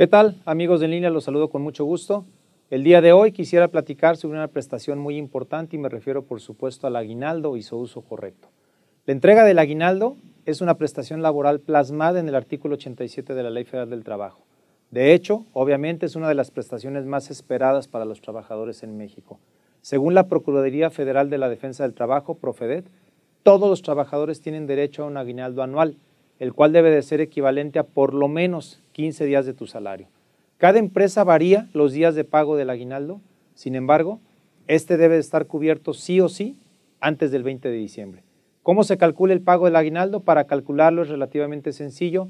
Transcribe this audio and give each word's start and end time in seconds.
¿Qué 0.00 0.06
tal, 0.06 0.40
amigos 0.46 0.80
de 0.80 0.86
en 0.86 0.92
línea? 0.92 1.10
Los 1.10 1.24
saludo 1.24 1.50
con 1.50 1.60
mucho 1.60 1.84
gusto. 1.84 2.24
El 2.70 2.84
día 2.84 3.02
de 3.02 3.12
hoy 3.12 3.32
quisiera 3.32 3.68
platicar 3.68 4.16
sobre 4.16 4.38
una 4.38 4.48
prestación 4.48 4.98
muy 4.98 5.18
importante 5.18 5.76
y 5.76 5.78
me 5.78 5.90
refiero, 5.90 6.22
por 6.24 6.40
supuesto, 6.40 6.86
al 6.86 6.96
aguinaldo 6.96 7.54
y 7.58 7.62
su 7.62 7.76
uso 7.76 8.00
correcto. 8.00 8.48
La 9.04 9.12
entrega 9.12 9.44
del 9.44 9.58
aguinaldo 9.58 10.16
es 10.46 10.62
una 10.62 10.78
prestación 10.78 11.20
laboral 11.20 11.60
plasmada 11.60 12.18
en 12.18 12.30
el 12.30 12.34
artículo 12.34 12.76
87 12.76 13.34
de 13.34 13.42
la 13.42 13.50
Ley 13.50 13.64
Federal 13.64 13.90
del 13.90 14.02
Trabajo. 14.02 14.40
De 14.90 15.12
hecho, 15.12 15.44
obviamente 15.52 16.06
es 16.06 16.16
una 16.16 16.30
de 16.30 16.34
las 16.34 16.50
prestaciones 16.50 17.04
más 17.04 17.30
esperadas 17.30 17.86
para 17.86 18.06
los 18.06 18.22
trabajadores 18.22 18.82
en 18.82 18.96
México. 18.96 19.38
Según 19.82 20.14
la 20.14 20.28
Procuraduría 20.28 20.88
Federal 20.88 21.28
de 21.28 21.36
la 21.36 21.50
Defensa 21.50 21.82
del 21.82 21.92
Trabajo, 21.92 22.38
Profedet, 22.38 22.86
todos 23.42 23.68
los 23.68 23.82
trabajadores 23.82 24.40
tienen 24.40 24.66
derecho 24.66 25.04
a 25.04 25.08
un 25.08 25.18
aguinaldo 25.18 25.62
anual, 25.62 25.98
el 26.40 26.54
cual 26.54 26.72
debe 26.72 26.90
de 26.90 27.02
ser 27.02 27.20
equivalente 27.20 27.78
a 27.78 27.84
por 27.84 28.14
lo 28.14 28.26
menos 28.26 28.82
15 28.92 29.26
días 29.26 29.46
de 29.46 29.54
tu 29.54 29.66
salario. 29.66 30.08
Cada 30.58 30.78
empresa 30.78 31.22
varía 31.22 31.68
los 31.72 31.92
días 31.92 32.16
de 32.16 32.24
pago 32.24 32.56
del 32.56 32.70
aguinaldo, 32.70 33.20
sin 33.54 33.76
embargo, 33.76 34.20
este 34.66 34.96
debe 34.96 35.18
estar 35.18 35.46
cubierto 35.46 35.94
sí 35.94 36.20
o 36.20 36.28
sí 36.28 36.58
antes 37.00 37.30
del 37.30 37.42
20 37.42 37.68
de 37.68 37.76
diciembre. 37.76 38.22
¿Cómo 38.62 38.84
se 38.84 38.98
calcula 38.98 39.32
el 39.32 39.40
pago 39.42 39.66
del 39.66 39.76
aguinaldo? 39.76 40.20
Para 40.20 40.44
calcularlo 40.44 41.02
es 41.02 41.08
relativamente 41.08 41.72
sencillo. 41.72 42.28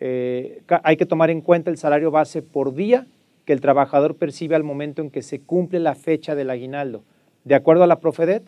Eh, 0.00 0.62
hay 0.82 0.96
que 0.96 1.06
tomar 1.06 1.30
en 1.30 1.40
cuenta 1.40 1.70
el 1.70 1.78
salario 1.78 2.10
base 2.10 2.42
por 2.42 2.74
día 2.74 3.06
que 3.44 3.52
el 3.52 3.60
trabajador 3.60 4.16
percibe 4.16 4.54
al 4.54 4.64
momento 4.64 5.02
en 5.02 5.10
que 5.10 5.22
se 5.22 5.40
cumple 5.40 5.80
la 5.80 5.94
fecha 5.94 6.34
del 6.34 6.50
aguinaldo. 6.50 7.02
De 7.44 7.54
acuerdo 7.54 7.84
a 7.84 7.86
la 7.86 7.98
Profedet, 8.00 8.42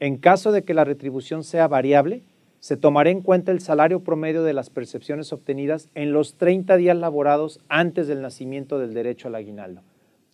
en 0.00 0.16
caso 0.16 0.52
de 0.52 0.62
que 0.62 0.74
la 0.74 0.84
retribución 0.84 1.42
sea 1.42 1.68
variable, 1.68 2.22
se 2.64 2.78
tomará 2.78 3.10
en 3.10 3.20
cuenta 3.20 3.52
el 3.52 3.60
salario 3.60 4.00
promedio 4.00 4.42
de 4.42 4.54
las 4.54 4.70
percepciones 4.70 5.34
obtenidas 5.34 5.90
en 5.94 6.14
los 6.14 6.36
30 6.36 6.78
días 6.78 6.96
laborados 6.96 7.60
antes 7.68 8.06
del 8.08 8.22
nacimiento 8.22 8.78
del 8.78 8.94
derecho 8.94 9.28
al 9.28 9.34
aguinaldo. 9.34 9.82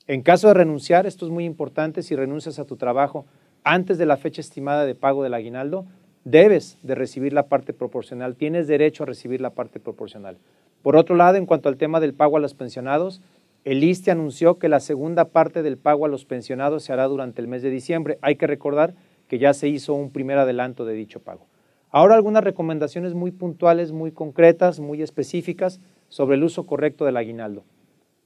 En 0.07 0.23
caso 0.23 0.47
de 0.47 0.55
renunciar, 0.55 1.09
esto 1.09 1.27
es 1.27 1.33
muy 1.33 1.45
importante, 1.45 2.05
si 2.05 2.15
renuncias 2.15 2.61
a 2.61 2.67
tu 2.67 2.77
trabajo 2.77 3.27
antes 3.65 3.99
de 3.99 4.07
la 4.07 4.17
fecha 4.17 4.41
estimada 4.41 4.87
de 4.87 4.95
pago 4.95 5.25
del 5.25 5.35
aguinaldo, 5.35 5.87
debes 6.23 6.79
de 6.85 6.95
recibir 6.95 7.33
la 7.33 7.49
parte 7.49 7.73
proporcional, 7.73 8.37
tienes 8.37 8.69
derecho 8.69 9.03
a 9.03 9.07
recibir 9.07 9.41
la 9.41 9.51
parte 9.51 9.81
proporcional. 9.81 10.39
Por 10.83 10.95
otro 10.95 11.17
lado, 11.17 11.37
en 11.37 11.47
cuanto 11.47 11.69
al 11.69 11.79
tema 11.79 11.99
del 11.99 12.15
pago 12.15 12.37
a 12.37 12.41
los 12.41 12.55
pensionados, 12.55 13.23
el 13.65 13.83
ISTE 13.83 14.13
anunció 14.13 14.57
que 14.61 14.69
la 14.69 14.79
segunda 14.79 15.25
parte 15.25 15.65
del 15.65 15.79
pago 15.79 16.05
a 16.05 16.09
los 16.09 16.27
pensionados 16.27 16.85
se 16.85 16.93
hará 16.93 17.09
durante 17.09 17.43
el 17.43 17.49
mes 17.49 17.63
de 17.63 17.71
diciembre. 17.71 18.21
Hay 18.23 18.37
que 18.37 18.47
recordar 18.47 18.95
que 19.27 19.41
ya 19.41 19.53
se 19.53 19.67
hizo 19.67 19.95
un 19.95 20.13
primer 20.13 20.39
adelanto 20.39 20.85
de 20.85 20.95
dicho 20.95 21.19
pago. 21.19 21.50
Ahora 21.93 22.15
algunas 22.15 22.45
recomendaciones 22.45 23.15
muy 23.15 23.33
puntuales, 23.33 23.91
muy 23.91 24.13
concretas, 24.13 24.79
muy 24.79 25.03
específicas 25.03 25.81
sobre 26.09 26.37
el 26.37 26.45
uso 26.45 26.65
correcto 26.65 27.05
del 27.05 27.17
aguinaldo. 27.17 27.65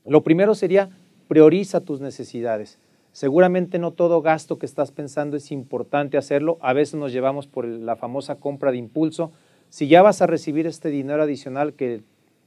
Lo 0.04 0.22
primero 0.22 0.54
sería 0.54 0.90
prioriza 1.28 1.80
tus 1.80 2.00
necesidades. 2.00 2.78
Seguramente 3.12 3.78
no 3.78 3.92
todo 3.92 4.20
gasto 4.20 4.58
que 4.58 4.66
estás 4.66 4.92
pensando 4.92 5.36
es 5.36 5.50
importante 5.50 6.18
hacerlo. 6.18 6.58
A 6.60 6.74
veces 6.74 6.96
nos 6.96 7.12
llevamos 7.12 7.46
por 7.46 7.64
la 7.64 7.96
famosa 7.96 8.34
compra 8.34 8.70
de 8.70 8.76
impulso. 8.76 9.32
Si 9.70 9.88
ya 9.88 10.02
vas 10.02 10.20
a 10.20 10.26
recibir 10.26 10.66
este 10.66 10.90
dinero 10.90 11.22
adicional 11.22 11.72
que 11.72 12.02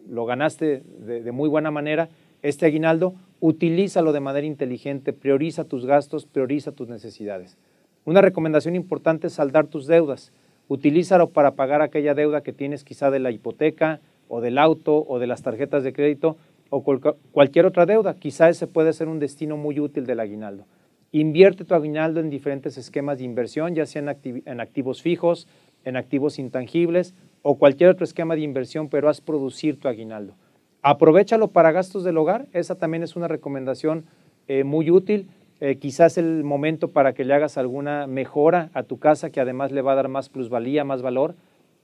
lo 0.07 0.25
ganaste 0.25 0.83
de, 0.99 1.23
de 1.23 1.31
muy 1.31 1.49
buena 1.49 1.71
manera, 1.71 2.09
este 2.43 2.67
aguinaldo, 2.67 3.15
utilízalo 3.39 4.11
de 4.11 4.19
manera 4.19 4.45
inteligente, 4.45 5.13
prioriza 5.13 5.63
tus 5.63 5.85
gastos, 5.85 6.27
prioriza 6.27 6.71
tus 6.71 6.87
necesidades. 6.87 7.57
Una 8.05 8.21
recomendación 8.21 8.75
importante 8.75 9.27
es 9.27 9.33
saldar 9.33 9.67
tus 9.67 9.87
deudas. 9.87 10.31
Utilízalo 10.67 11.29
para 11.29 11.51
pagar 11.51 11.81
aquella 11.81 12.13
deuda 12.13 12.41
que 12.41 12.53
tienes 12.53 12.83
quizá 12.83 13.09
de 13.09 13.19
la 13.19 13.31
hipoteca 13.31 14.01
o 14.27 14.41
del 14.41 14.57
auto 14.57 15.05
o 15.07 15.19
de 15.19 15.27
las 15.27 15.41
tarjetas 15.41 15.83
de 15.83 15.93
crédito 15.93 16.37
o 16.69 16.83
cualquier 17.31 17.65
otra 17.65 17.85
deuda. 17.85 18.15
Quizá 18.15 18.49
ese 18.49 18.67
puede 18.67 18.93
ser 18.93 19.07
un 19.07 19.19
destino 19.19 19.55
muy 19.55 19.79
útil 19.79 20.05
del 20.05 20.19
aguinaldo. 20.19 20.65
Invierte 21.11 21.63
tu 21.63 21.73
aguinaldo 21.73 22.19
en 22.19 22.29
diferentes 22.29 22.77
esquemas 22.77 23.19
de 23.19 23.23
inversión, 23.23 23.73
ya 23.75 23.85
sea 23.85 24.01
en, 24.01 24.59
activos 24.59 25.01
fijos, 25.01 25.47
en 25.85 25.95
activos 25.95 26.37
intangibles 26.37 27.15
o 27.43 27.57
cualquier 27.57 27.89
otro 27.89 28.03
esquema 28.03 28.35
de 28.35 28.41
inversión, 28.41 28.89
pero 28.89 29.07
haz 29.07 29.21
producir 29.21 29.79
tu 29.79 29.87
aguinaldo. 29.87 30.33
Aprovechalo 30.81 31.47
para 31.47 31.71
gastos 31.71 32.03
del 32.03 32.17
hogar, 32.17 32.47
esa 32.51 32.75
también 32.75 33.03
es 33.03 33.15
una 33.15 33.29
recomendación 33.29 34.05
eh, 34.49 34.65
muy 34.65 34.91
útil. 34.91 35.29
Eh, 35.59 35.77
quizás 35.77 36.17
el 36.17 36.43
momento 36.43 36.89
para 36.89 37.13
que 37.13 37.25
le 37.25 37.33
hagas 37.33 37.57
alguna 37.57 38.05
mejora 38.05 38.69
a 38.73 38.83
tu 38.83 38.99
casa 38.99 39.31
que 39.31 39.39
además 39.39 39.71
le 39.71 39.81
va 39.81 39.93
a 39.93 39.95
dar 39.95 40.07
más 40.07 40.29
plusvalía, 40.29 40.83
más 40.83 41.01
valor 41.01 41.35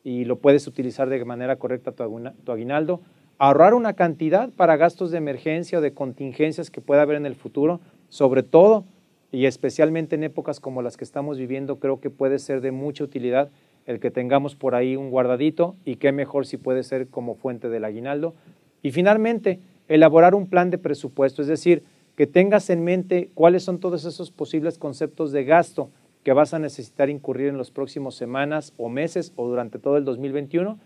y 0.04 0.26
lo 0.26 0.38
puedes 0.38 0.68
utilizar 0.68 1.10
de 1.10 1.24
manera 1.26 1.56
correcta 1.56 1.92
tu 1.92 2.52
aguinaldo. 2.52 3.02
Ahorrar 3.40 3.74
una 3.74 3.94
cantidad 3.94 4.50
para 4.52 4.78
gastos 4.78 5.10
de 5.10 5.18
emergencia 5.18 5.80
o 5.80 5.82
de 5.82 5.94
contingencias 5.94 6.70
que 6.70 6.82
pueda 6.82 7.02
haber 7.02 7.18
en 7.18 7.26
el 7.26 7.36
futuro, 7.36 7.80
sobre 8.10 8.44
todo 8.44 8.86
y 9.32 9.48
especialmente 9.48 10.16
en 10.16 10.24
épocas 10.24 10.60
como 10.60 10.84
las 10.84 10.96
que 10.96 11.04
estamos 11.04 11.40
viviendo, 11.40 11.80
creo 11.80 12.00
que 12.00 12.12
puede 12.12 12.38
ser 12.38 12.62
de 12.62 12.72
mucha 12.72 13.04
utilidad 13.04 13.50
el 13.88 14.00
que 14.00 14.12
tengamos 14.12 14.56
por 14.56 14.76
ahí 14.76 14.96
un 14.96 15.10
guardadito 15.10 15.76
y 15.84 15.96
qué 15.96 16.12
mejor 16.12 16.46
si 16.46 16.58
puede 16.58 16.84
ser 16.84 17.08
como 17.08 17.34
fuente 17.34 17.70
del 17.70 17.86
aguinaldo. 17.86 18.36
Y 18.84 18.92
finalmente, 18.92 19.60
elaborar 19.88 20.36
un 20.36 20.48
plan 20.48 20.70
de 20.70 20.78
presupuesto, 20.78 21.42
es 21.42 21.48
decir, 21.48 21.84
que 22.16 22.28
tengas 22.28 22.70
en 22.70 22.84
mente 22.84 23.30
cuáles 23.34 23.64
son 23.64 23.80
todos 23.80 24.06
esos 24.06 24.32
posibles 24.32 24.78
conceptos 24.78 25.32
de 25.32 25.44
gasto 25.44 25.90
que 26.24 26.34
vas 26.34 26.54
a 26.54 26.60
necesitar 26.60 27.10
incurrir 27.10 27.48
en 27.48 27.58
las 27.58 27.72
próximas 27.72 28.16
semanas 28.16 28.74
o 28.78 28.90
meses 28.90 29.34
o 29.36 29.48
durante 29.48 29.80
todo 29.80 29.98
el 29.98 30.06
2021 30.06 30.78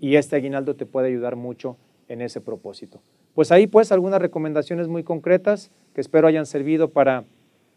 y 0.00 0.16
este 0.16 0.36
aguinaldo 0.36 0.74
te 0.74 0.86
puede 0.86 1.08
ayudar 1.08 1.36
mucho 1.36 1.76
en 2.08 2.22
ese 2.22 2.40
propósito. 2.40 3.00
Pues 3.34 3.52
ahí 3.52 3.66
pues 3.66 3.92
algunas 3.92 4.20
recomendaciones 4.20 4.88
muy 4.88 5.02
concretas 5.02 5.70
que 5.94 6.00
espero 6.00 6.28
hayan 6.28 6.46
servido 6.46 6.88
para 6.90 7.24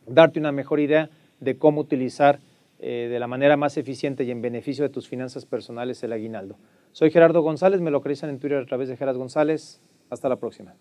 darte 0.07 0.39
una 0.39 0.51
mejor 0.51 0.79
idea 0.79 1.09
de 1.39 1.57
cómo 1.57 1.81
utilizar 1.81 2.39
eh, 2.79 3.07
de 3.11 3.19
la 3.19 3.27
manera 3.27 3.57
más 3.57 3.77
eficiente 3.77 4.23
y 4.23 4.31
en 4.31 4.41
beneficio 4.41 4.83
de 4.83 4.89
tus 4.89 5.07
finanzas 5.07 5.45
personales 5.45 6.01
el 6.03 6.13
aguinaldo. 6.13 6.57
Soy 6.91 7.11
Gerardo 7.11 7.41
González, 7.41 7.81
me 7.81 7.91
localizan 7.91 8.29
en 8.29 8.39
Twitter 8.39 8.59
a 8.59 8.65
través 8.65 8.87
de 8.87 8.97
Geras 8.97 9.17
González. 9.17 9.81
Hasta 10.09 10.27
la 10.27 10.37
próxima. 10.37 10.75